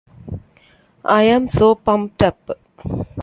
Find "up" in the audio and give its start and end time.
2.23-2.57